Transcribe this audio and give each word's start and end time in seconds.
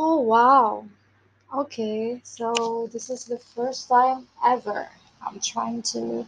Oh 0.00 0.20
wow. 0.20 0.86
Okay, 1.54 2.20
so 2.24 2.88
this 2.92 3.10
is 3.10 3.24
the 3.26 3.38
first 3.38 3.88
time 3.88 4.28
ever 4.44 4.88
I'm 5.20 5.40
trying 5.40 5.82
to 5.94 6.26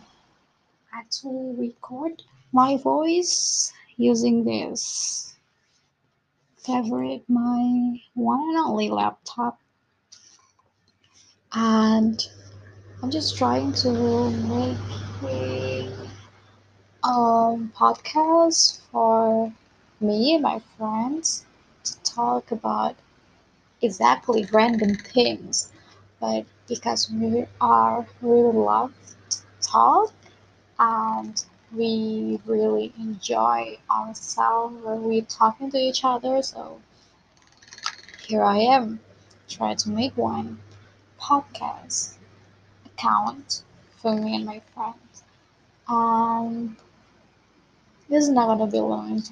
actually 0.92 1.54
record 1.57 2.22
my 2.52 2.76
voice 2.76 3.72
using 3.96 4.44
this 4.44 5.36
favorite 6.58 7.25
my 7.28 8.00
one 8.14 8.48
and 8.50 8.59
only 8.59 8.88
laptop 8.88 9.59
and 11.52 12.27
I'm 13.02 13.11
just 13.11 13.37
trying 13.37 13.73
to 13.75 14.30
make 14.30 14.79
a 15.25 15.93
um 17.02 17.73
podcast 17.77 18.80
for 18.91 19.52
me 20.00 20.34
and 20.34 20.43
my 20.43 20.61
friends 20.77 21.45
to 21.84 22.00
talk 22.02 22.50
about 22.50 22.96
exactly 23.82 24.46
random 24.52 24.95
things 24.95 25.73
but 26.20 26.45
because 26.68 27.10
we 27.10 27.46
are 27.60 28.06
really 28.22 28.52
love 28.56 28.92
to 29.30 29.38
talk 29.62 30.12
and 30.78 31.45
we 31.74 32.41
really 32.46 32.92
enjoy 32.98 33.77
ourselves 33.91 34.77
when 34.84 35.02
we're 35.05 35.22
talking 35.22 35.70
to 35.70 35.78
each 35.78 36.05
other 36.05 36.42
so 36.42 36.80
here 38.27 38.42
i 38.42 38.58
am 38.58 39.00
trying 39.48 39.77
to 39.77 39.91
make 39.91 40.16
one 40.16 40.58
podcast 41.20 42.16
account 42.86 43.62
for 43.97 44.14
me 44.16 44.36
and 44.36 44.44
my 44.47 44.60
friends. 44.74 45.24
And 45.88 46.77
this 48.08 48.24
is 48.24 48.30
not 48.30 48.47
gonna 48.47 48.70
be 48.70 48.78
long 48.78 49.22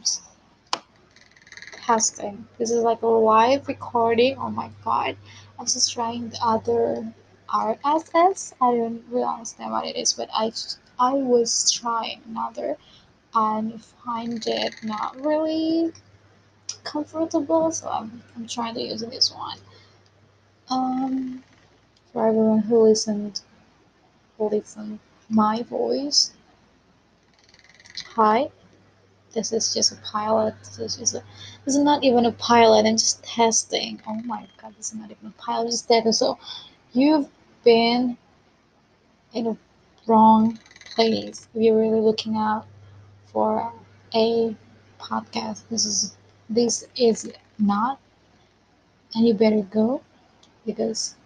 testing. 1.88 2.46
This 2.58 2.70
is 2.70 2.82
like 2.82 3.02
a 3.02 3.06
live 3.06 3.68
recording. 3.68 4.36
Oh 4.38 4.50
my 4.50 4.70
god. 4.84 5.16
I'm 5.58 5.66
just 5.66 5.92
trying 5.92 6.28
the 6.30 6.38
other 6.42 7.12
rss 7.50 8.52
i 8.60 8.70
don't 8.76 9.02
really 9.10 9.24
understand 9.24 9.72
what 9.72 9.86
it 9.86 9.96
is 9.96 10.12
but 10.12 10.28
i 10.34 10.52
i 11.00 11.14
was 11.14 11.72
trying 11.72 12.20
another 12.28 12.76
and 13.34 13.82
find 13.82 14.46
it 14.46 14.74
not 14.82 15.16
really 15.22 15.92
comfortable, 16.84 17.70
so 17.70 17.88
I'm, 17.88 18.22
I'm 18.36 18.46
trying 18.46 18.74
to 18.74 18.82
use 18.82 19.00
this 19.00 19.32
one. 19.32 19.58
Um, 20.70 21.44
for 22.12 22.26
everyone 22.28 22.60
who 22.60 22.82
listened, 22.82 23.40
who 24.36 24.48
listened 24.50 25.00
my 25.28 25.62
voice, 25.62 26.32
hi. 28.14 28.50
This 29.32 29.52
is 29.52 29.74
just 29.74 29.92
a 29.92 29.96
pilot. 29.96 30.54
This 30.76 30.98
is 30.98 31.14
a, 31.14 31.22
this 31.64 31.76
is 31.76 31.82
not 31.82 32.02
even 32.04 32.26
a 32.26 32.32
pilot. 32.32 32.86
I'm 32.86 32.96
just 32.96 33.22
testing. 33.22 34.00
Oh 34.06 34.20
my 34.22 34.46
god, 34.60 34.74
this 34.76 34.92
is 34.92 34.94
not 34.94 35.10
even 35.10 35.28
a 35.28 35.42
pilot. 35.42 35.70
Just 35.70 35.88
testing. 35.88 36.12
So 36.12 36.38
you've 36.92 37.28
been 37.64 38.16
in 39.34 39.46
a 39.46 39.56
wrong 40.06 40.58
place. 40.84 41.48
If 41.54 41.62
you're 41.62 41.78
really 41.78 42.00
looking 42.00 42.36
out 42.36 42.66
for 43.26 43.72
a 44.14 44.56
podcast, 44.98 45.62
this 45.70 45.84
is 45.84 46.16
this 46.48 46.86
is 46.96 47.30
not 47.58 47.98
and 49.14 49.26
you 49.26 49.34
better 49.34 49.62
go 49.62 50.02
because 50.66 51.16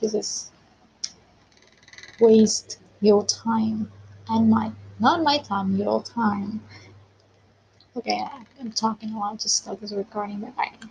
this 0.00 0.14
is 0.14 0.50
waste 2.18 2.78
your 3.00 3.24
time 3.26 3.90
and 4.28 4.50
my 4.50 4.70
not 4.98 5.22
my 5.22 5.38
time 5.38 5.76
your 5.76 6.02
time 6.02 6.60
okay 7.96 8.24
i'm 8.60 8.72
talking 8.72 9.12
a 9.12 9.18
lot 9.18 9.38
just 9.40 9.56
stop 9.56 9.80
this 9.80 9.92
recording 9.92 10.40
bye 10.40 10.50
bye 10.56 10.88